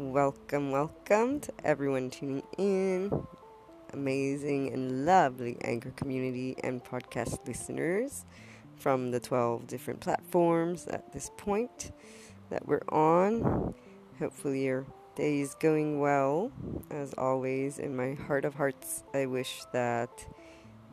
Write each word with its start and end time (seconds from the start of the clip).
Welcome, 0.00 0.70
welcome 0.70 1.40
to 1.40 1.52
everyone 1.62 2.08
tuning 2.08 2.42
in. 2.56 3.12
Amazing 3.92 4.72
and 4.72 5.04
lovely 5.04 5.58
Anchor 5.60 5.90
community 5.90 6.56
and 6.64 6.82
podcast 6.82 7.46
listeners 7.46 8.24
from 8.76 9.10
the 9.10 9.20
12 9.20 9.66
different 9.66 10.00
platforms 10.00 10.86
at 10.86 11.12
this 11.12 11.30
point 11.36 11.92
that 12.48 12.66
we're 12.66 12.80
on. 12.88 13.74
Hopefully, 14.18 14.64
your 14.64 14.86
day 15.16 15.40
is 15.40 15.54
going 15.56 16.00
well. 16.00 16.50
As 16.90 17.12
always, 17.18 17.78
in 17.78 17.94
my 17.94 18.14
heart 18.14 18.46
of 18.46 18.54
hearts, 18.54 19.04
I 19.12 19.26
wish 19.26 19.64
that 19.74 20.26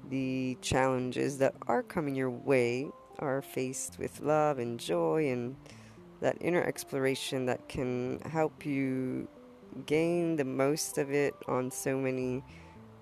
the 0.10 0.58
challenges 0.62 1.38
that 1.38 1.56
are 1.66 1.82
coming 1.82 2.14
your 2.14 2.30
way 2.30 2.90
are 3.20 3.42
faced 3.42 4.00
with 4.00 4.20
love 4.20 4.60
and 4.60 4.78
joy 4.78 5.30
and 5.30 5.56
that 6.22 6.38
inner 6.42 6.64
exploration 6.64 7.46
that 7.46 7.68
can 7.70 8.20
help 8.22 8.66
you 8.66 9.28
gain 9.86 10.36
the 10.36 10.46
most 10.46 10.98
of 10.98 11.12
it 11.12 11.36
on 11.48 11.70
so 11.70 11.98
many 11.98 12.44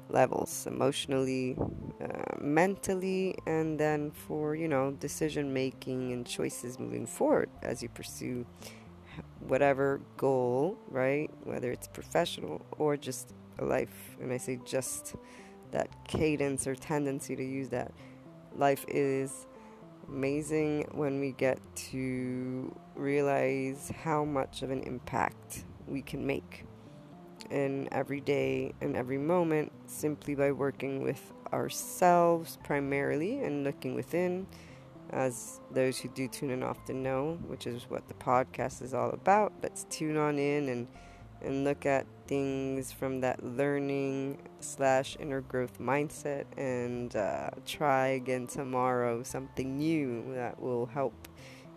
levels 0.10 0.68
emotionally 0.68 1.58
uh, 2.04 2.38
mentally 2.40 3.36
and 3.48 3.80
then 3.80 4.12
for 4.12 4.56
you 4.56 4.68
know 4.68 4.92
decision 5.00 5.52
making 5.52 6.12
and 6.12 6.28
choices 6.28 6.78
moving 6.78 7.08
forward 7.08 7.50
as 7.64 7.82
you 7.82 7.90
pursue 7.90 8.46
whatever 9.48 10.02
goal 10.18 10.78
right? 10.90 11.30
Whether 11.44 11.72
it's 11.72 11.88
professional 11.88 12.66
or 12.78 12.98
just 12.98 13.34
a 13.59 13.66
life 13.66 14.18
and 14.20 14.34
i 14.34 14.38
say 14.38 14.59
just 14.66 15.16
that 15.72 15.90
cadence 16.08 16.68
or 16.68 16.76
tendency 16.76 17.36
to 17.36 17.44
use 17.44 17.70
that. 17.70 17.92
Life 18.56 18.86
is 18.88 19.45
amazing 20.08 20.88
when 20.91 21.20
we 21.20 21.32
get 21.32 21.59
to 21.76 22.73
realize 22.95 23.91
how 24.04 24.23
much 24.23 24.62
of 24.62 24.72
an 24.72 24.81
impact 24.84 25.66
we 25.88 26.02
can 26.02 26.26
make 26.26 26.66
in 27.52 27.88
every 27.91 28.22
day 28.22 28.73
and 28.81 28.95
every 28.95 29.18
moment 29.18 29.72
simply 29.86 30.36
by 30.36 30.52
working 30.52 31.03
with 31.03 31.33
ourselves 31.53 32.58
primarily 32.64 33.44
and 33.44 33.64
looking 33.64 33.94
within 33.95 34.48
as 35.11 35.61
those 35.72 36.00
who 36.00 36.09
do 36.09 36.28
tune 36.28 36.50
in 36.50 36.64
often 36.64 37.03
know 37.03 37.38
which 37.48 37.67
is 37.67 37.83
what 37.89 38.08
the 38.08 38.14
podcast 38.16 38.81
is 38.81 38.94
all 38.94 39.11
about. 39.11 39.53
Let's 39.61 39.86
tune 39.89 40.17
on 40.17 40.39
in 40.39 40.70
and 40.70 40.88
and 41.42 41.64
look 41.64 41.86
at 41.86 42.08
things 42.28 42.92
from 42.92 43.22
that 43.22 43.44
learning 43.44 44.38
slash 44.59 45.16
inner 45.20 45.42
growth 45.42 45.80
mindset 45.80 46.45
and 46.58 47.16
uh, 47.16 47.50
try 47.66 48.08
again 48.08 48.48
tomorrow 48.48 49.23
something 49.23 49.78
new 49.78 50.34
that 50.34 50.59
will 50.59 50.86
help 50.88 51.28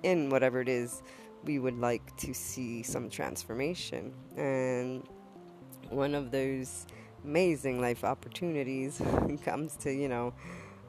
in 0.03 0.31
whatever 0.31 0.61
it 0.61 0.69
is 0.69 1.03
we 1.45 1.59
would 1.59 1.79
like 1.79 2.17
to 2.17 2.35
see 2.35 2.83
some 2.83 3.09
transformation. 3.09 4.13
And 4.37 5.03
one 5.91 6.15
of 6.15 6.31
those 6.31 6.87
amazing 7.25 7.81
life 7.81 8.05
opportunities 8.05 9.01
comes 9.45 9.77
to 9.77 9.93
you 9.93 10.09
know 10.09 10.33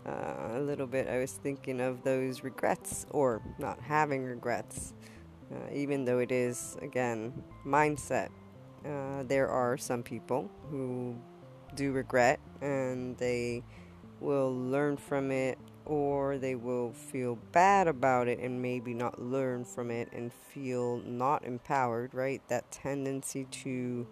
uh, 0.06 0.58
a 0.58 0.60
little 0.60 0.88
bit 0.88 1.08
i 1.08 1.18
was 1.18 1.34
thinking 1.34 1.82
of 1.82 2.04
those 2.04 2.44
regrets 2.44 3.06
or 3.12 3.42
not 3.58 3.80
having 3.82 4.23
regrets 4.23 4.94
uh, 5.52 5.73
even 5.73 6.06
though 6.06 6.20
it 6.20 6.32
is 6.32 6.78
again 6.82 7.34
mindset 7.66 8.30
uh, 8.86 9.24
there 9.24 9.50
are 9.50 9.78
some 9.78 10.04
people 10.04 10.50
who 10.70 11.16
do 11.76 11.92
regret 11.92 12.40
and 12.62 13.18
they 13.18 13.64
will 14.20 14.54
learn 14.54 14.98
from 14.98 15.32
it 15.32 15.58
or 15.86 16.38
they 16.38 16.56
will 16.56 16.92
feel 16.94 17.36
bad 17.52 17.88
about 17.88 18.28
it 18.28 18.40
and 18.40 18.62
maybe 18.62 18.94
not 18.94 19.20
learn 19.20 19.66
from 19.66 19.90
it 19.90 20.08
and 20.14 20.32
feel 20.32 20.98
not 21.06 21.44
empowered, 21.44 22.14
right? 22.14 22.42
That 22.48 22.72
tendency 22.72 23.46
to 23.46 24.08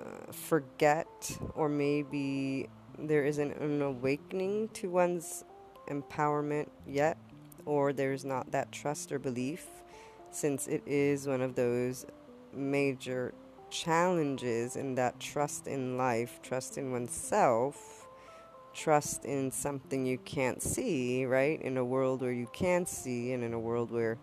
uh, 0.00 0.32
forget, 0.32 1.38
or 1.54 1.68
maybe 1.68 2.68
there 2.98 3.24
isn't 3.24 3.56
an 3.58 3.82
awakening 3.82 4.68
to 4.70 4.90
one's 4.90 5.44
empowerment 5.88 6.68
yet, 6.88 7.18
or 7.66 7.92
there's 7.92 8.24
not 8.24 8.50
that 8.50 8.72
trust 8.72 9.12
or 9.12 9.20
belief, 9.20 9.66
since 10.32 10.66
it 10.66 10.82
is 10.86 11.28
one 11.28 11.40
of 11.40 11.54
those 11.54 12.04
major 12.52 13.32
challenges 13.70 14.76
in 14.76 14.94
that 14.96 15.18
trust 15.20 15.66
in 15.66 15.96
life, 15.96 16.40
trust 16.42 16.78
in 16.78 16.92
oneself, 16.92 18.08
trust 18.74 19.24
in 19.24 19.50
something 19.50 20.06
you 20.06 20.18
can't 20.18 20.62
see, 20.62 21.24
right? 21.24 21.60
In 21.62 21.76
a 21.76 21.84
world 21.84 22.22
where 22.22 22.32
you 22.32 22.48
can't 22.52 22.88
see, 22.88 23.32
and 23.32 23.42
in 23.42 23.52
a 23.52 23.58
world 23.58 23.90
where 23.90 24.18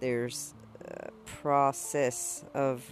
there's 0.00 0.54
a 0.84 1.10
process 1.24 2.44
of 2.54 2.84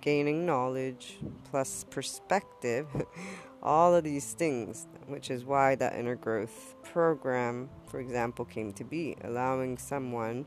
gaining 0.00 0.46
knowledge 0.46 1.18
plus 1.50 1.84
perspective, 1.90 2.86
all 3.62 3.94
of 3.94 4.04
these 4.04 4.32
things, 4.32 4.86
which 5.06 5.30
is 5.30 5.44
why 5.44 5.74
that 5.74 5.94
inner 5.96 6.14
growth 6.14 6.74
program, 6.84 7.68
for 7.86 8.00
example, 8.00 8.44
came 8.44 8.72
to 8.72 8.84
be, 8.84 9.16
allowing 9.24 9.76
someone 9.78 10.46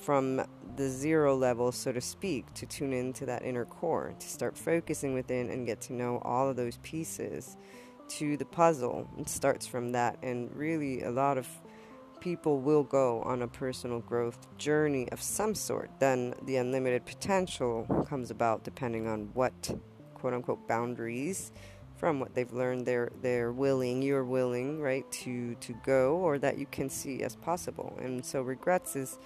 from 0.00 0.42
the 0.76 0.88
zero 0.88 1.36
level, 1.36 1.72
so 1.72 1.92
to 1.92 2.00
speak, 2.00 2.52
to 2.54 2.66
tune 2.66 2.92
into 2.92 3.26
that 3.26 3.44
inner 3.44 3.64
core, 3.64 4.14
to 4.18 4.28
start 4.28 4.56
focusing 4.56 5.14
within 5.14 5.50
and 5.50 5.66
get 5.66 5.80
to 5.82 5.92
know 5.92 6.20
all 6.24 6.48
of 6.48 6.56
those 6.56 6.78
pieces 6.78 7.56
to 8.08 8.36
the 8.36 8.44
puzzle. 8.44 9.08
It 9.18 9.28
starts 9.28 9.66
from 9.66 9.92
that, 9.92 10.18
and 10.22 10.54
really, 10.56 11.02
a 11.02 11.10
lot 11.10 11.38
of 11.38 11.46
people 12.20 12.60
will 12.60 12.82
go 12.82 13.22
on 13.22 13.42
a 13.42 13.48
personal 13.48 14.00
growth 14.00 14.46
journey 14.58 15.10
of 15.10 15.22
some 15.22 15.54
sort. 15.54 15.90
Then 15.98 16.34
the 16.44 16.56
unlimited 16.56 17.06
potential 17.06 17.86
comes 18.08 18.30
about 18.30 18.64
depending 18.64 19.06
on 19.06 19.30
what 19.34 19.52
quote 20.14 20.34
unquote 20.34 20.68
boundaries 20.68 21.52
from 21.96 22.18
what 22.18 22.34
they've 22.34 22.52
learned 22.52 22.86
they're 22.86 23.10
they're 23.20 23.52
willing 23.52 24.00
you're 24.00 24.24
willing 24.24 24.80
right 24.80 25.10
to 25.12 25.54
to 25.56 25.74
go 25.84 26.16
or 26.16 26.38
that 26.38 26.56
you 26.56 26.66
can 26.70 26.88
see 26.88 27.22
as 27.22 27.36
possible 27.36 27.98
and 28.02 28.24
so 28.24 28.40
regrets 28.40 28.96
is 28.96 29.18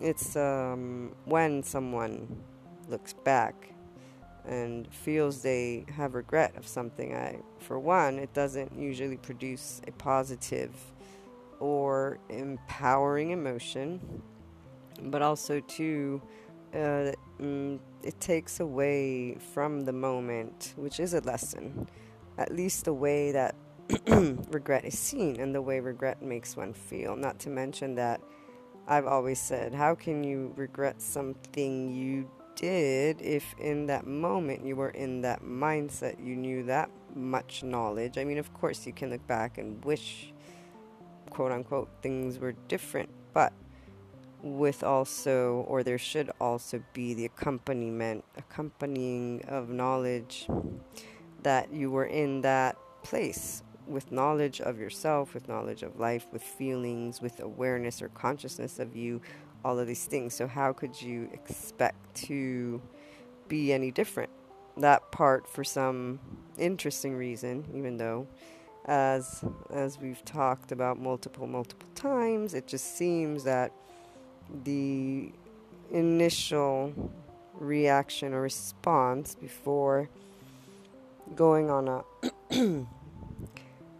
it's 0.00 0.36
um, 0.36 1.14
when 1.24 1.62
someone 1.62 2.42
looks 2.88 3.12
back 3.12 3.74
and 4.46 4.92
feels 4.92 5.42
they 5.42 5.86
have 5.96 6.14
regret 6.14 6.54
of 6.56 6.66
something. 6.66 7.14
I, 7.14 7.38
for 7.58 7.78
one, 7.78 8.18
it 8.18 8.32
doesn't 8.34 8.78
usually 8.78 9.16
produce 9.16 9.80
a 9.86 9.92
positive 9.92 10.74
or 11.60 12.18
empowering 12.28 13.30
emotion, 13.30 14.22
but 15.04 15.22
also 15.22 15.60
too, 15.60 16.20
uh, 16.74 17.12
mm, 17.40 17.78
it 18.02 18.20
takes 18.20 18.60
away 18.60 19.36
from 19.54 19.80
the 19.82 19.92
moment, 19.92 20.74
which 20.76 21.00
is 21.00 21.14
a 21.14 21.20
lesson, 21.20 21.88
at 22.36 22.54
least 22.54 22.84
the 22.84 22.92
way 22.92 23.32
that 23.32 23.54
regret 24.50 24.84
is 24.84 24.98
seen 24.98 25.40
and 25.40 25.54
the 25.54 25.62
way 25.62 25.80
regret 25.80 26.20
makes 26.22 26.56
one 26.56 26.74
feel. 26.74 27.16
Not 27.16 27.38
to 27.40 27.50
mention 27.50 27.94
that 27.94 28.20
I've 28.86 29.06
always 29.06 29.40
said, 29.40 29.72
how 29.72 29.94
can 29.94 30.22
you 30.24 30.52
regret 30.56 31.00
something 31.00 31.94
you 31.94 32.28
did 32.54 33.20
if 33.22 33.54
in 33.58 33.86
that 33.86 34.06
moment 34.06 34.64
you 34.64 34.76
were 34.76 34.90
in 34.90 35.22
that 35.22 35.42
mindset, 35.42 36.24
you 36.24 36.36
knew 36.36 36.64
that 36.64 36.90
much 37.14 37.62
knowledge? 37.62 38.18
I 38.18 38.24
mean, 38.24 38.36
of 38.36 38.52
course, 38.52 38.86
you 38.86 38.92
can 38.92 39.08
look 39.08 39.26
back 39.26 39.56
and 39.56 39.82
wish, 39.84 40.34
quote 41.30 41.50
unquote, 41.50 41.88
things 42.02 42.38
were 42.38 42.52
different, 42.68 43.08
but 43.32 43.54
with 44.42 44.82
also, 44.82 45.64
or 45.66 45.82
there 45.82 45.96
should 45.96 46.30
also 46.38 46.82
be 46.92 47.14
the 47.14 47.24
accompaniment, 47.24 48.22
accompanying 48.36 49.42
of 49.48 49.70
knowledge 49.70 50.46
that 51.42 51.72
you 51.72 51.90
were 51.90 52.04
in 52.04 52.42
that 52.42 52.76
place 53.02 53.62
with 53.86 54.12
knowledge 54.12 54.60
of 54.60 54.78
yourself, 54.78 55.34
with 55.34 55.48
knowledge 55.48 55.82
of 55.82 55.98
life, 55.98 56.26
with 56.32 56.42
feelings, 56.42 57.20
with 57.20 57.40
awareness 57.40 58.02
or 58.02 58.08
consciousness 58.08 58.78
of 58.78 58.96
you, 58.96 59.20
all 59.64 59.78
of 59.78 59.86
these 59.86 60.04
things. 60.04 60.34
So, 60.34 60.46
how 60.46 60.72
could 60.72 61.00
you 61.00 61.28
expect 61.32 62.14
to 62.26 62.80
be 63.48 63.72
any 63.72 63.90
different? 63.90 64.30
That 64.76 65.12
part, 65.12 65.48
for 65.48 65.64
some 65.64 66.18
interesting 66.58 67.16
reason, 67.16 67.64
even 67.74 67.96
though, 67.96 68.26
as 68.86 69.44
as 69.72 69.98
we've 69.98 70.24
talked 70.24 70.72
about 70.72 70.98
multiple 70.98 71.46
multiple 71.46 71.88
times, 71.94 72.54
it 72.54 72.66
just 72.66 72.96
seems 72.96 73.44
that 73.44 73.72
the 74.64 75.32
initial 75.90 76.92
reaction 77.54 78.34
or 78.34 78.42
response 78.42 79.34
before 79.34 80.08
going 81.36 81.70
on 81.70 81.88
a 81.88 82.04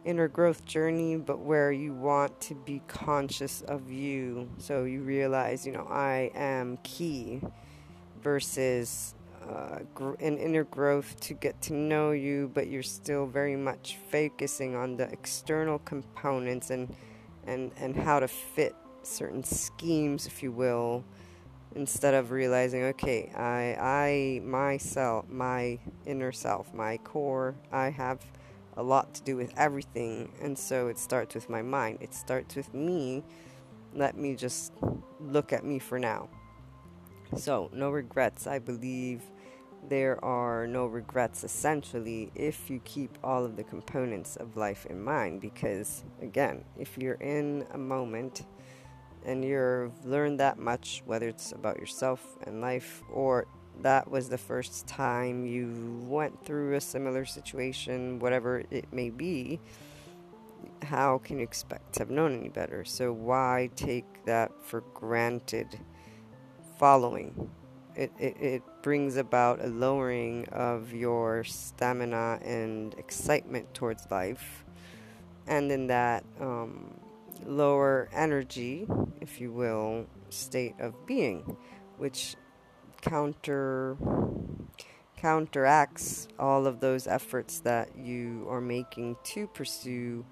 inner 0.04 0.28
growth 0.28 0.64
journey, 0.64 1.16
but 1.16 1.40
where 1.40 1.72
you 1.72 1.92
want 1.94 2.40
to 2.42 2.54
be 2.54 2.82
conscious 2.88 3.62
of 3.62 3.90
you. 3.90 4.48
So 4.58 4.84
you 4.84 5.02
realize, 5.02 5.66
you 5.66 5.72
know, 5.72 5.86
I 5.90 6.30
am 6.34 6.78
key 6.82 7.40
versus 8.22 9.14
uh, 9.48 9.80
gr- 9.94 10.14
an 10.20 10.38
inner 10.38 10.64
growth 10.64 11.18
to 11.20 11.34
get 11.34 11.60
to 11.62 11.74
know 11.74 12.12
you, 12.12 12.50
but 12.54 12.68
you're 12.68 12.82
still 12.82 13.26
very 13.26 13.56
much 13.56 13.98
focusing 14.10 14.74
on 14.74 14.96
the 14.96 15.10
external 15.10 15.78
components 15.80 16.70
and, 16.70 16.94
and, 17.46 17.70
and 17.78 17.96
how 17.96 18.20
to 18.20 18.28
fit 18.28 18.74
certain 19.02 19.44
schemes, 19.44 20.26
if 20.26 20.42
you 20.42 20.50
will, 20.50 21.04
instead 21.74 22.14
of 22.14 22.30
realizing, 22.30 22.84
okay, 22.84 23.30
I, 23.36 23.76
I, 23.78 24.40
myself, 24.44 25.28
my 25.28 25.78
inner 26.06 26.32
self, 26.32 26.72
my 26.72 26.96
core, 26.98 27.54
I 27.72 27.90
have 27.90 28.20
a 28.76 28.82
lot 28.82 29.14
to 29.14 29.22
do 29.22 29.36
with 29.36 29.52
everything, 29.56 30.32
and 30.40 30.58
so 30.58 30.88
it 30.88 30.98
starts 30.98 31.34
with 31.34 31.48
my 31.48 31.62
mind. 31.62 31.98
It 32.00 32.14
starts 32.14 32.56
with 32.56 32.72
me. 32.74 33.22
Let 33.94 34.16
me 34.16 34.34
just 34.34 34.72
look 35.20 35.52
at 35.52 35.64
me 35.64 35.78
for 35.78 35.98
now. 35.98 36.28
So, 37.36 37.70
no 37.72 37.90
regrets. 37.90 38.46
I 38.46 38.58
believe 38.58 39.22
there 39.88 40.22
are 40.24 40.66
no 40.66 40.86
regrets 40.86 41.44
essentially 41.44 42.30
if 42.34 42.70
you 42.70 42.80
keep 42.84 43.18
all 43.22 43.44
of 43.44 43.56
the 43.56 43.64
components 43.64 44.36
of 44.36 44.56
life 44.56 44.86
in 44.86 45.02
mind. 45.02 45.40
Because, 45.40 46.04
again, 46.22 46.64
if 46.78 46.96
you're 46.98 47.14
in 47.14 47.66
a 47.72 47.78
moment 47.78 48.44
and 49.24 49.44
you've 49.44 50.04
learned 50.04 50.40
that 50.40 50.58
much, 50.58 51.02
whether 51.06 51.28
it's 51.28 51.52
about 51.52 51.78
yourself 51.78 52.36
and 52.42 52.60
life 52.60 53.02
or 53.12 53.46
that 53.82 54.10
was 54.10 54.28
the 54.28 54.38
first 54.38 54.86
time 54.86 55.44
you 55.46 56.00
went 56.04 56.44
through 56.44 56.74
a 56.74 56.80
similar 56.80 57.24
situation, 57.24 58.18
whatever 58.18 58.64
it 58.70 58.92
may 58.92 59.10
be, 59.10 59.60
how 60.82 61.18
can 61.18 61.38
you 61.38 61.44
expect 61.44 61.94
to 61.94 62.00
have 62.00 62.10
known 62.10 62.38
any 62.38 62.48
better? 62.48 62.84
So, 62.84 63.12
why 63.12 63.70
take 63.76 64.24
that 64.24 64.52
for 64.62 64.82
granted 64.94 65.78
following? 66.78 67.50
It, 67.94 68.12
it, 68.18 68.36
it 68.40 68.62
brings 68.82 69.16
about 69.16 69.64
a 69.64 69.68
lowering 69.68 70.48
of 70.48 70.92
your 70.92 71.44
stamina 71.44 72.40
and 72.42 72.94
excitement 72.94 73.72
towards 73.72 74.10
life. 74.10 74.64
And 75.46 75.70
in 75.70 75.86
that 75.88 76.24
um, 76.40 76.98
lower 77.46 78.08
energy, 78.12 78.86
if 79.20 79.40
you 79.40 79.52
will, 79.52 80.06
state 80.30 80.74
of 80.80 81.06
being, 81.06 81.56
which 81.98 82.34
counter 83.04 83.96
counteracts 85.16 86.28
all 86.38 86.66
of 86.66 86.80
those 86.80 87.06
efforts 87.06 87.60
that 87.60 87.88
you 87.96 88.46
are 88.50 88.60
making 88.60 89.16
to 89.24 89.46
pursue 89.46 90.24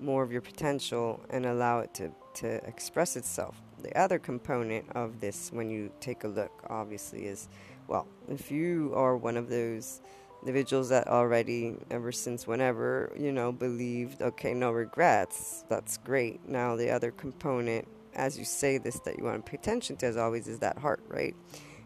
more 0.00 0.22
of 0.22 0.32
your 0.32 0.40
potential 0.40 1.20
and 1.30 1.46
allow 1.46 1.78
it 1.80 1.94
to, 1.94 2.10
to 2.34 2.48
express 2.66 3.16
itself. 3.16 3.60
The 3.82 3.96
other 3.96 4.18
component 4.18 4.86
of 4.96 5.20
this, 5.20 5.50
when 5.52 5.70
you 5.70 5.92
take 6.00 6.24
a 6.24 6.28
look, 6.28 6.50
obviously, 6.68 7.26
is 7.26 7.48
well, 7.86 8.06
if 8.28 8.50
you 8.50 8.92
are 8.94 9.16
one 9.16 9.36
of 9.36 9.48
those 9.48 10.00
individuals 10.42 10.88
that 10.88 11.08
already, 11.08 11.76
ever 11.90 12.12
since 12.12 12.46
whenever, 12.46 13.12
you 13.18 13.32
know, 13.32 13.52
believed, 13.52 14.22
okay, 14.22 14.54
no 14.54 14.70
regrets, 14.70 15.64
that's 15.68 15.98
great. 15.98 16.48
Now, 16.48 16.76
the 16.76 16.90
other 16.90 17.10
component, 17.10 17.86
as 18.14 18.38
you 18.38 18.44
say 18.44 18.78
this, 18.78 19.00
that 19.00 19.18
you 19.18 19.24
want 19.24 19.44
to 19.44 19.50
pay 19.50 19.56
attention 19.56 19.96
to, 19.98 20.06
as 20.06 20.16
always, 20.16 20.48
is 20.48 20.60
that 20.60 20.78
heart, 20.78 21.02
right? 21.08 21.34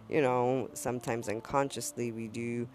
You 0.09 0.21
know, 0.23 0.69
sometimes 0.75 1.29
unconsciously 1.29 2.12
we 2.12 2.29
do 2.29 2.69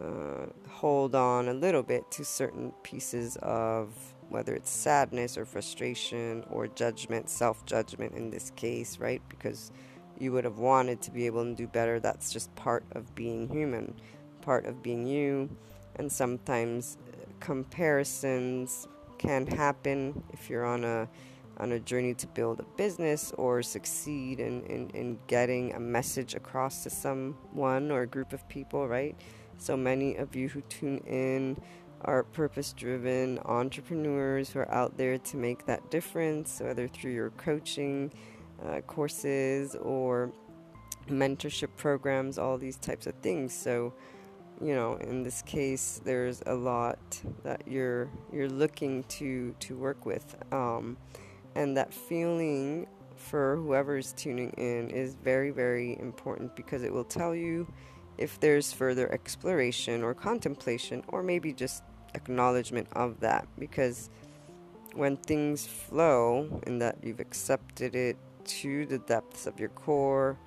uh, 0.00 0.46
hold 0.68 1.14
on 1.14 1.48
a 1.48 1.54
little 1.54 1.82
bit 1.82 2.08
to 2.12 2.24
certain 2.24 2.72
pieces 2.82 3.36
of 3.42 3.90
whether 4.28 4.54
it's 4.54 4.70
sadness 4.70 5.36
or 5.36 5.44
frustration 5.44 6.44
or 6.50 6.68
judgment, 6.68 7.28
self 7.28 7.64
judgment 7.64 8.14
in 8.14 8.30
this 8.30 8.50
case, 8.56 8.98
right? 8.98 9.22
Because 9.28 9.72
you 10.18 10.32
would 10.32 10.44
have 10.44 10.58
wanted 10.58 11.00
to 11.02 11.10
be 11.10 11.26
able 11.26 11.44
to 11.44 11.54
do 11.54 11.66
better. 11.66 12.00
That's 12.00 12.32
just 12.32 12.54
part 12.54 12.84
of 12.92 13.14
being 13.14 13.48
human, 13.48 13.94
part 14.42 14.66
of 14.66 14.82
being 14.82 15.06
you. 15.06 15.48
And 15.96 16.10
sometimes 16.10 16.98
uh, 17.12 17.26
comparisons 17.40 18.86
can 19.18 19.46
happen 19.46 20.22
if 20.32 20.48
you're 20.48 20.64
on 20.64 20.84
a 20.84 21.08
on 21.58 21.72
a 21.72 21.80
journey 21.80 22.14
to 22.14 22.26
build 22.28 22.60
a 22.60 22.64
business 22.76 23.32
or 23.36 23.62
succeed 23.62 24.40
in, 24.40 24.62
in, 24.64 24.90
in 24.90 25.18
getting 25.26 25.74
a 25.74 25.80
message 25.80 26.34
across 26.34 26.82
to 26.84 26.90
someone 26.90 27.90
or 27.90 28.02
a 28.02 28.06
group 28.06 28.32
of 28.32 28.48
people, 28.48 28.86
right? 28.86 29.16
So 29.58 29.76
many 29.76 30.16
of 30.16 30.36
you 30.36 30.48
who 30.48 30.60
tune 30.62 30.98
in 30.98 31.60
are 32.02 32.22
purpose 32.22 32.72
driven 32.72 33.40
entrepreneurs 33.40 34.50
who 34.50 34.60
are 34.60 34.72
out 34.72 34.96
there 34.96 35.18
to 35.18 35.36
make 35.36 35.66
that 35.66 35.90
difference, 35.90 36.60
whether 36.60 36.86
through 36.86 37.12
your 37.12 37.30
coaching 37.30 38.12
uh, 38.64 38.80
courses 38.82 39.74
or 39.74 40.32
mentorship 41.08 41.70
programs, 41.76 42.38
all 42.38 42.56
these 42.56 42.76
types 42.76 43.06
of 43.06 43.14
things. 43.16 43.52
So, 43.52 43.92
you 44.60 44.74
know, 44.74 44.94
in 44.96 45.22
this 45.22 45.42
case, 45.42 46.00
there's 46.04 46.42
a 46.46 46.54
lot 46.54 46.98
that 47.42 47.62
you're 47.66 48.08
you're 48.32 48.48
looking 48.48 49.02
to 49.04 49.54
to 49.60 49.76
work 49.76 50.06
with. 50.06 50.36
Um, 50.52 50.96
and 51.58 51.76
that 51.76 51.92
feeling 51.92 52.86
for 53.16 53.56
whoever 53.56 53.96
is 53.96 54.12
tuning 54.12 54.50
in 54.50 54.90
is 54.90 55.16
very, 55.16 55.50
very 55.50 55.98
important 55.98 56.54
because 56.54 56.84
it 56.84 56.92
will 56.92 57.04
tell 57.04 57.34
you 57.34 57.66
if 58.16 58.38
there's 58.38 58.72
further 58.72 59.10
exploration 59.12 60.04
or 60.04 60.14
contemplation, 60.14 61.02
or 61.08 61.22
maybe 61.22 61.52
just 61.52 61.82
acknowledgement 62.14 62.86
of 62.92 63.18
that. 63.20 63.46
Because 63.58 64.08
when 64.94 65.16
things 65.16 65.66
flow 65.66 66.60
in 66.64 66.78
that 66.78 66.96
you've 67.02 67.20
accepted 67.20 67.96
it 67.96 68.16
to 68.44 68.86
the 68.86 68.98
depths 68.98 69.48
of 69.48 69.58
your 69.58 69.70
core, 69.70 70.38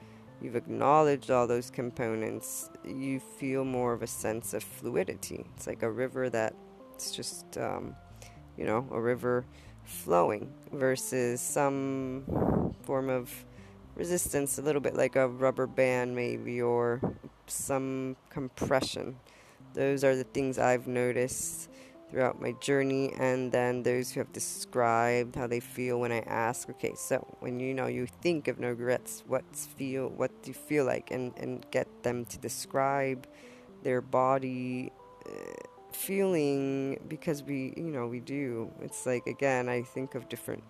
you've 0.42 0.56
acknowledged 0.56 1.30
all 1.30 1.46
those 1.46 1.70
components, 1.70 2.70
you 2.86 3.20
feel 3.20 3.66
more 3.66 3.92
of 3.92 4.02
a 4.02 4.08
sense 4.08 4.54
of 4.54 4.64
fluidity. 4.64 5.46
It's 5.58 5.68
like 5.68 5.84
a 5.84 5.92
river 5.92 6.30
that's 6.30 7.12
just, 7.12 7.58
um, 7.58 7.96
you 8.58 8.64
know, 8.66 8.88
a 8.92 9.00
river 9.00 9.46
flowing 9.86 10.52
versus 10.72 11.42
some 11.42 12.74
form 12.84 13.10
of 13.10 13.46
resistance, 13.96 14.58
a 14.58 14.62
little 14.62 14.82
bit 14.82 14.96
like 14.96 15.16
a 15.16 15.28
rubber 15.28 15.68
band, 15.68 16.16
maybe, 16.16 16.62
or 16.62 17.02
some 17.48 18.16
compression. 18.30 19.16
Those 19.74 20.04
are 20.04 20.16
the 20.16 20.24
things 20.24 20.58
I've 20.58 20.88
noticed 20.88 21.70
throughout 22.10 22.42
my 22.42 22.52
journey, 22.60 23.14
and 23.18 23.52
then 23.52 23.84
those 23.84 24.12
who 24.12 24.20
have 24.20 24.32
described 24.34 25.36
how 25.36 25.48
they 25.48 25.62
feel 25.62 26.00
when 26.00 26.12
I 26.12 26.20
ask, 26.20 26.70
okay, 26.70 26.94
so 26.96 27.26
when 27.40 27.60
you 27.60 27.74
know 27.74 27.88
you 27.88 28.06
think 28.22 28.50
of 28.50 28.60
no 28.60 28.70
regrets, 28.70 29.24
what's 29.28 29.66
feel, 29.66 30.10
what 30.10 30.32
do 30.44 30.50
you 30.50 30.54
feel 30.54 30.84
like, 30.86 31.12
and 31.12 31.34
and 31.38 31.66
get 31.72 31.88
them 32.04 32.26
to 32.26 32.38
describe 32.38 33.28
their 33.84 34.02
body. 34.02 34.92
Uh, 35.26 35.32
feeling 35.96 37.00
because 37.08 37.44
we 37.44 37.74
you 37.78 37.92
know 37.92 38.08
we 38.08 38.20
do. 38.20 38.72
It's 38.82 39.06
like 39.06 39.28
again 39.28 39.70
i 39.70 39.82
think 39.82 40.16
of 40.16 40.30
different 40.30 40.64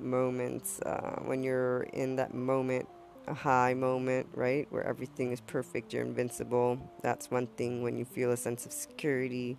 moments 0.00 0.80
uh, 0.82 1.16
when 1.24 1.42
you're 1.42 1.82
in 1.92 2.16
that 2.16 2.32
moment 2.34 2.86
a 3.26 3.34
high 3.34 3.74
moment 3.74 4.26
right 4.34 4.66
where 4.70 4.84
everything 4.84 5.32
is 5.32 5.40
perfect 5.42 5.92
you're 5.92 6.02
invincible. 6.04 6.78
That's 7.02 7.30
one 7.30 7.46
thing 7.46 7.82
when 7.82 7.96
you 7.96 8.04
feel 8.04 8.32
a 8.32 8.36
sense 8.36 8.64
of 8.66 8.72
security 8.72 9.56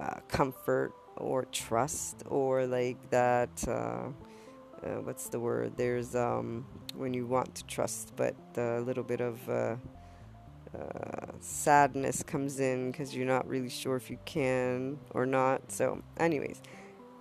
uh, 0.00 0.20
comfort 0.28 0.92
or 1.16 1.44
trust 1.52 2.22
or 2.28 2.66
like 2.66 2.96
that 3.10 3.50
uh, 3.68 4.08
uh 4.82 5.00
what's 5.04 5.28
the 5.28 5.38
word? 5.38 5.72
There's 5.76 6.14
um, 6.14 6.64
when 6.96 7.12
you 7.14 7.26
want 7.26 7.54
to 7.56 7.64
trust 7.66 8.12
but 8.16 8.34
a 8.56 8.80
little 8.80 9.04
bit 9.04 9.20
of 9.20 9.36
sadness 11.40 12.22
comes 12.22 12.60
in 12.60 12.90
because 12.90 13.14
you're 13.14 13.26
not 13.26 13.46
really 13.48 13.68
sure 13.68 13.96
if 13.96 14.10
you 14.10 14.18
can 14.24 14.98
or 15.10 15.26
not. 15.26 15.70
So, 15.70 16.02
anyways, 16.18 16.62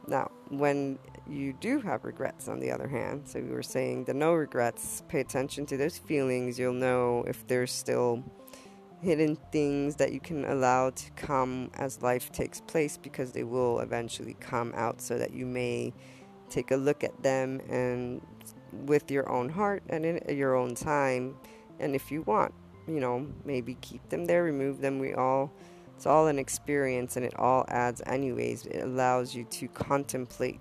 now 0.07 0.31
when 0.49 0.99
you 1.27 1.53
do 1.53 1.79
have 1.81 2.03
regrets, 2.03 2.47
on 2.47 2.59
the 2.59 2.71
other 2.71 2.87
hand, 2.87 3.23
so 3.25 3.39
we 3.39 3.49
were 3.49 3.63
saying 3.63 4.05
the 4.05 4.13
no 4.13 4.33
regrets, 4.33 5.03
pay 5.07 5.19
attention 5.19 5.65
to 5.67 5.77
those 5.77 5.97
feelings. 5.97 6.57
You'll 6.59 6.73
know 6.73 7.23
if 7.27 7.45
there's 7.47 7.71
still 7.71 8.23
hidden 9.01 9.35
things 9.51 9.95
that 9.95 10.13
you 10.13 10.19
can 10.19 10.45
allow 10.45 10.91
to 10.91 11.11
come 11.11 11.71
as 11.75 12.01
life 12.01 12.31
takes 12.31 12.61
place 12.61 12.97
because 12.97 13.31
they 13.31 13.43
will 13.43 13.79
eventually 13.79 14.35
come 14.39 14.71
out 14.75 15.01
so 15.01 15.17
that 15.17 15.33
you 15.33 15.45
may 15.45 15.91
take 16.49 16.69
a 16.69 16.75
look 16.75 17.03
at 17.03 17.23
them 17.23 17.59
and 17.67 18.21
with 18.71 19.09
your 19.09 19.27
own 19.29 19.49
heart 19.49 19.81
and 19.89 20.05
in 20.05 20.37
your 20.37 20.55
own 20.55 20.75
time 20.75 21.35
and 21.79 21.95
if 21.95 22.11
you 22.11 22.21
want 22.23 22.53
you 22.87 22.99
know, 22.99 23.27
maybe 23.45 23.75
keep 23.81 24.07
them 24.09 24.25
there, 24.25 24.43
remove 24.43 24.81
them. 24.81 24.99
We 24.99 25.13
all, 25.13 25.51
it's 25.95 26.05
all 26.05 26.27
an 26.27 26.39
experience 26.39 27.15
and 27.17 27.25
it 27.25 27.37
all 27.37 27.65
adds, 27.67 28.01
anyways. 28.05 28.65
It 28.65 28.81
allows 28.81 29.35
you 29.35 29.43
to 29.45 29.67
contemplate 29.69 30.59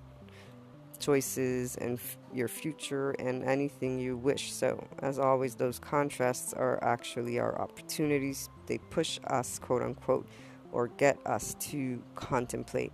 choices 1.01 1.77
and 1.77 1.99
f- 1.99 2.19
your 2.33 2.47
future 2.49 3.13
and 3.13 3.43
anything 3.45 3.99
you 3.99 4.17
wish. 4.17 4.53
So, 4.53 4.87
as 5.01 5.19
always, 5.19 5.55
those 5.55 5.79
contrasts 5.79 6.53
are 6.53 6.79
actually 6.83 7.39
our 7.39 7.61
opportunities. 7.61 8.49
They 8.67 8.79
push 8.79 9.19
us, 9.27 9.59
quote 9.59 9.83
unquote, 9.83 10.29
or 10.73 10.89
get 10.89 11.19
us 11.27 11.57
to 11.61 12.03
contemplate. 12.15 12.93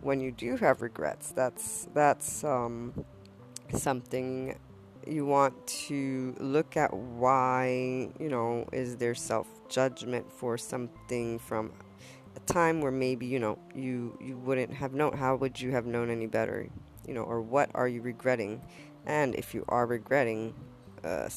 When 0.00 0.20
you 0.20 0.32
do 0.32 0.56
have 0.56 0.82
regrets, 0.82 1.30
that's 1.30 1.88
that's 1.94 2.42
um, 2.44 2.92
something 3.72 4.58
you 5.06 5.26
want 5.26 5.66
to 5.66 6.34
look 6.38 6.76
at 6.76 6.92
why, 6.92 8.08
you 8.18 8.28
know, 8.28 8.66
is 8.72 8.96
there 8.96 9.14
self 9.14 9.46
judgment 9.68 10.30
for 10.30 10.56
something 10.58 11.38
from 11.38 11.72
a 12.36 12.40
time 12.40 12.80
where 12.80 12.92
maybe, 12.92 13.26
you 13.26 13.38
know, 13.38 13.58
you, 13.74 14.16
you 14.20 14.36
wouldn't 14.38 14.72
have 14.72 14.94
known. 14.94 15.16
How 15.16 15.36
would 15.36 15.60
you 15.60 15.70
have 15.72 15.86
known 15.86 16.10
any 16.10 16.26
better? 16.26 16.68
You 17.06 17.14
know, 17.14 17.22
or 17.22 17.40
what 17.40 17.70
are 17.74 17.88
you 17.88 18.00
regretting? 18.00 18.62
And 19.06 19.34
if 19.34 19.54
you 19.54 19.64
are 19.68 19.86
regretting, 19.86 20.54
uh, 21.04 21.28
a, 21.28 21.30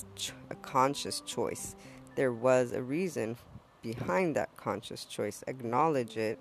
a 0.52 0.56
conscious 0.56 1.22
choice. 1.22 1.76
There 2.16 2.32
was 2.32 2.72
a 2.72 2.82
reason 2.82 3.38
behind 3.82 4.36
that 4.36 4.56
conscious 4.58 5.06
choice. 5.06 5.44
Acknowledge 5.48 6.18
it 6.18 6.40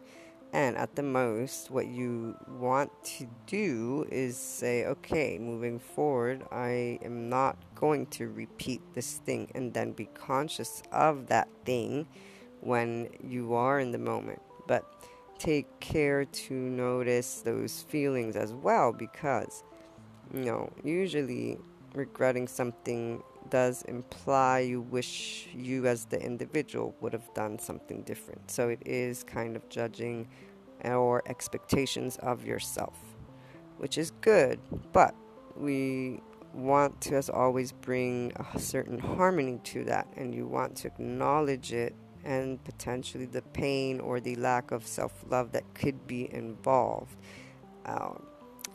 and 0.54 0.76
at 0.76 0.94
the 0.94 1.02
most, 1.02 1.68
what 1.72 1.88
you 1.88 2.36
want 2.48 2.92
to 3.16 3.26
do 3.44 4.06
is 4.08 4.36
say, 4.36 4.86
okay, 4.86 5.36
moving 5.36 5.80
forward, 5.80 6.44
I 6.52 7.00
am 7.04 7.28
not 7.28 7.56
going 7.74 8.06
to 8.18 8.28
repeat 8.28 8.80
this 8.94 9.14
thing 9.14 9.50
and 9.56 9.74
then 9.74 9.90
be 9.90 10.04
conscious 10.14 10.80
of 10.92 11.26
that 11.26 11.48
thing 11.64 12.06
when 12.60 13.08
you 13.20 13.54
are 13.54 13.80
in 13.80 13.90
the 13.90 13.98
moment. 13.98 14.40
But 14.68 14.84
take 15.40 15.80
care 15.80 16.24
to 16.24 16.54
notice 16.54 17.40
those 17.40 17.82
feelings 17.88 18.36
as 18.36 18.52
well 18.52 18.92
because, 18.92 19.64
you 20.32 20.44
know, 20.44 20.72
usually 20.84 21.58
regretting 21.94 22.46
something 22.46 23.24
does 23.50 23.82
imply 23.82 24.60
you 24.60 24.80
wish 24.80 25.48
you 25.54 25.86
as 25.86 26.06
the 26.06 26.20
individual 26.20 26.94
would 27.00 27.12
have 27.12 27.32
done 27.34 27.58
something 27.58 28.02
different. 28.02 28.50
So 28.50 28.68
it 28.68 28.82
is 28.84 29.22
kind 29.24 29.56
of 29.56 29.68
judging 29.68 30.28
or 30.84 31.22
expectations 31.26 32.16
of 32.18 32.44
yourself, 32.44 32.96
which 33.78 33.96
is 33.96 34.10
good, 34.20 34.60
but 34.92 35.14
we 35.56 36.20
want 36.52 37.00
to, 37.02 37.16
as 37.16 37.30
always, 37.30 37.72
bring 37.72 38.32
a 38.52 38.58
certain 38.58 38.98
harmony 38.98 39.60
to 39.64 39.84
that, 39.84 40.06
and 40.16 40.34
you 40.34 40.46
want 40.46 40.76
to 40.76 40.88
acknowledge 40.88 41.72
it 41.72 41.94
and 42.24 42.62
potentially 42.64 43.26
the 43.26 43.42
pain 43.42 44.00
or 44.00 44.20
the 44.20 44.34
lack 44.36 44.70
of 44.70 44.86
self 44.86 45.24
love 45.28 45.52
that 45.52 45.62
could 45.74 46.06
be 46.06 46.32
involved. 46.32 47.16
Um, 47.86 48.26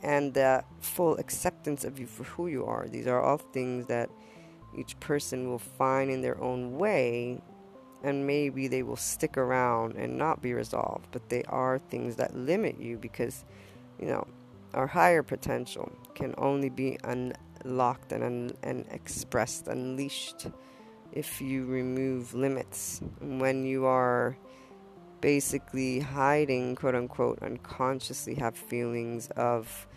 and 0.04 0.34
the 0.34 0.64
full 0.80 1.18
acceptance 1.18 1.84
of 1.84 2.00
you 2.00 2.06
for 2.06 2.24
who 2.24 2.48
you 2.48 2.66
are. 2.66 2.88
These 2.88 3.08
are 3.08 3.22
all 3.22 3.38
things 3.38 3.88
that 3.88 4.10
each 4.76 5.00
person 5.00 5.50
will 5.50 5.60
find 5.60 6.10
in 6.10 6.22
their 6.22 6.40
own 6.42 6.78
way 6.78 7.42
and 8.04 8.26
maybe 8.26 8.68
they 8.68 8.84
will 8.84 8.96
stick 8.96 9.38
around 9.38 9.96
and 9.96 10.18
not 10.18 10.42
be 10.42 10.54
resolved, 10.54 11.08
but 11.12 11.28
they 11.30 11.44
are 11.44 11.78
things 11.78 12.16
that 12.16 12.36
limit 12.36 12.80
you 12.80 12.98
because, 12.98 13.44
you 14.00 14.08
know, 14.08 14.26
our 14.74 14.88
higher 14.88 15.24
potential 15.24 15.92
can 16.16 16.34
only 16.38 16.70
be 16.70 16.98
unlocked 17.04 18.12
and, 18.12 18.24
un- 18.24 18.52
and 18.64 18.86
expressed, 18.92 19.68
unleashed 19.68 20.48
if 21.12 21.42
you 21.42 21.66
remove 21.66 22.34
limits. 22.34 23.02
When 23.20 23.66
you 23.66 23.86
are 23.86 24.38
basically 25.20 26.00
hiding, 26.00 26.76
quote 26.76 26.96
unquote, 26.96 27.40
unconsciously 27.42 28.36
have 28.36 28.56
feelings 28.56 29.28
of 29.36 29.88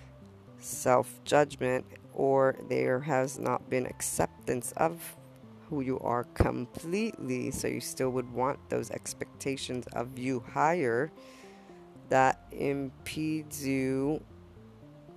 self 0.58 1.22
judgment 1.24 1.84
or 2.14 2.56
there 2.68 3.00
has 3.00 3.38
not 3.38 3.68
been 3.70 3.86
acceptance 3.86 4.72
of 4.76 5.16
who 5.68 5.80
you 5.80 5.98
are 6.00 6.24
completely, 6.34 7.50
so 7.50 7.66
you 7.66 7.80
still 7.80 8.10
would 8.10 8.30
want 8.32 8.58
those 8.68 8.90
expectations 8.90 9.86
of 9.94 10.18
you 10.18 10.40
higher, 10.52 11.10
that 12.10 12.44
impedes 12.52 13.66
you 13.66 14.22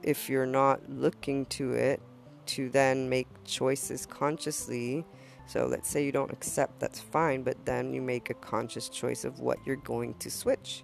if 0.01 0.29
you're 0.29 0.45
not 0.45 0.79
looking 0.89 1.45
to 1.47 1.73
it 1.73 2.01
to 2.45 2.69
then 2.69 3.09
make 3.09 3.27
choices 3.43 4.05
consciously. 4.05 5.03
So 5.47 5.65
let's 5.65 5.89
say 5.89 6.05
you 6.05 6.11
don't 6.11 6.31
accept, 6.31 6.79
that's 6.79 6.99
fine, 6.99 7.43
but 7.43 7.65
then 7.65 7.93
you 7.93 8.01
make 8.01 8.29
a 8.29 8.35
conscious 8.35 8.87
choice 8.87 9.25
of 9.25 9.39
what 9.39 9.57
you're 9.65 9.75
going 9.75 10.13
to 10.15 10.31
switch. 10.31 10.83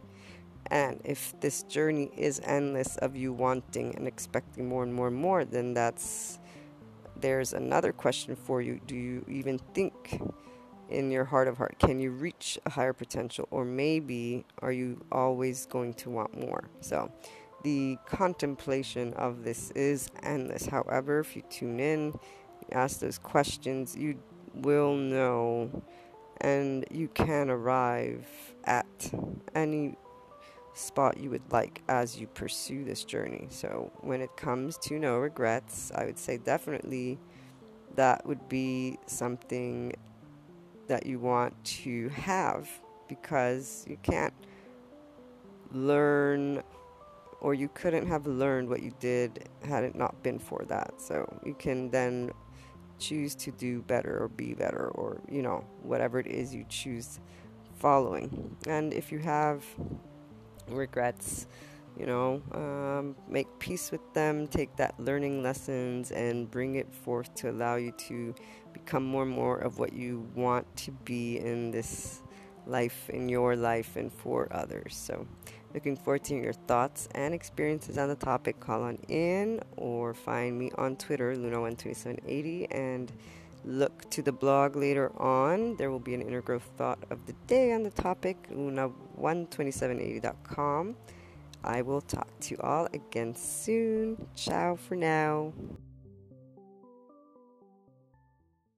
And 0.72 1.02
if 1.04 1.38
this 1.42 1.64
journey 1.64 2.10
is 2.16 2.40
endless 2.46 2.96
of 2.98 3.14
you 3.14 3.34
wanting 3.34 3.94
and 3.98 4.08
expecting 4.08 4.70
more 4.70 4.84
and 4.84 4.94
more 4.94 5.10
and 5.10 5.18
more, 5.18 5.44
then 5.44 5.74
that's 5.74 6.40
there's 7.20 7.52
another 7.54 7.92
question 7.92 8.36
for 8.38 8.62
you. 8.62 8.80
Do 8.88 8.96
you 8.96 9.26
even 9.28 9.60
think 9.74 10.22
in 10.90 11.12
your 11.12 11.26
heart 11.26 11.50
of 11.50 11.58
heart, 11.58 11.78
can 11.78 12.00
you 12.00 12.12
reach 12.12 12.58
a 12.66 12.70
higher 12.70 12.94
potential? 12.94 13.50
Or 13.52 13.66
maybe 13.66 14.46
are 14.60 14.72
you 14.72 15.04
always 15.12 15.66
going 15.66 15.94
to 15.96 16.10
want 16.10 16.40
more? 16.40 16.70
So 16.80 17.12
the 17.64 17.98
contemplation 18.06 19.14
of 19.16 19.44
this 19.44 19.72
is 19.72 20.10
endless. 20.24 20.66
However, 20.66 21.20
if 21.20 21.36
you 21.36 21.44
tune 21.50 21.82
in, 21.82 22.18
ask 22.72 23.02
those 23.02 23.18
questions, 23.18 23.96
you 23.96 24.18
will 24.54 24.96
know 24.96 25.84
and 26.40 26.86
you 26.90 27.08
can 27.10 27.50
arrive 27.50 28.26
at 28.64 29.14
any 29.54 29.96
spot 30.74 31.18
you 31.18 31.30
would 31.30 31.52
like 31.52 31.82
as 31.88 32.20
you 32.20 32.28
pursue 32.28 32.84
this 32.84 33.04
journey. 33.04 33.48
So, 33.50 33.92
when 34.02 34.22
it 34.22 34.36
comes 34.38 34.78
to 34.80 35.00
no 35.00 35.18
regrets, 35.18 35.92
I 35.96 36.06
would 36.06 36.18
say 36.18 36.38
definitely 36.38 37.20
that 37.96 38.26
would 38.26 38.48
be 38.48 38.98
something 39.06 39.94
that 40.88 41.06
you 41.06 41.20
want 41.20 41.62
to 41.64 42.10
have 42.10 42.70
because 43.08 43.86
you 43.88 43.98
can't 44.02 44.34
learn 45.72 46.64
or 47.42 47.54
you 47.54 47.70
couldn't 47.74 48.08
have 48.08 48.28
learned 48.28 48.70
what 48.70 48.84
you 48.84 48.94
did 49.00 49.50
had 49.64 49.84
it 49.84 49.96
not 49.96 50.22
been 50.24 50.40
for 50.40 50.64
that. 50.68 50.94
So, 50.98 51.26
you 51.46 51.54
can 51.54 51.90
then 51.90 52.32
choose 53.00 53.34
to 53.34 53.52
do 53.52 53.82
better 53.82 54.24
or 54.24 54.28
be 54.30 54.54
better 54.54 54.90
or, 54.90 55.20
you 55.30 55.42
know, 55.42 55.66
whatever 55.82 56.20
it 56.20 56.28
is 56.28 56.54
you 56.54 56.66
choose 56.70 57.20
following. 57.80 58.56
And 58.68 58.94
if 58.94 59.12
you 59.12 59.18
have 59.20 59.66
regrets 60.70 61.48
you 62.00 62.06
know 62.06 62.42
um, 62.54 63.16
make 63.28 63.48
peace 63.60 63.92
with 63.92 64.14
them 64.14 64.48
take 64.48 64.76
that 64.78 64.98
learning 65.00 65.44
lessons 65.44 66.12
and 66.12 66.50
bring 66.50 66.76
it 66.76 66.92
forth 66.94 67.34
to 67.36 67.50
allow 67.50 67.76
you 67.76 67.92
to 67.94 68.34
become 68.74 69.04
more 69.04 69.24
and 69.24 69.32
more 69.32 69.58
of 69.58 69.78
what 69.78 69.94
you 69.94 70.28
want 70.36 70.66
to 70.76 70.92
be 70.92 71.38
in 71.38 71.72
this 71.72 72.22
life 72.66 73.10
in 73.10 73.30
your 73.30 73.56
life 73.56 73.96
and 73.96 74.12
for 74.12 74.48
others. 74.52 74.96
So 74.96 75.28
looking 75.74 75.96
forward 75.96 76.24
to 76.26 76.36
your 76.36 76.54
thoughts 76.54 77.08
and 77.16 77.34
experiences 77.34 77.98
on 77.98 78.10
the 78.10 78.16
topic. 78.16 78.60
Call 78.60 78.84
on 78.84 78.98
in 79.08 79.62
or 79.78 80.14
find 80.14 80.58
me 80.58 80.72
on 80.76 80.96
twitter 80.96 81.36
luna12780 81.36 82.68
and 82.72 83.12
look 83.66 84.08
to 84.12 84.22
the 84.22 84.32
blog 84.32 84.76
later 84.76 85.12
on. 85.20 85.76
There 85.76 85.90
will 85.92 86.00
be 86.00 86.14
an 86.14 86.22
inner 86.22 86.42
growth 86.42 86.70
thought 86.78 87.00
of 87.10 87.26
the 87.26 87.34
day 87.48 87.74
on 87.74 87.84
the 87.84 87.92
topic, 87.92 88.48
luna12780.com. 88.52 90.96
I 91.64 91.84
will 91.84 92.02
talk 92.02 92.28
to 92.42 92.56
you 92.56 92.62
all 92.62 92.88
again 92.94 93.36
soon. 93.36 94.28
Ciao 94.36 94.76
for 94.76 94.96
now. 94.96 95.54